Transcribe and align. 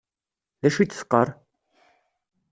D 0.61 0.63
acu 0.67 0.79
i 0.79 0.85
d-teqqaṛ? 0.85 1.27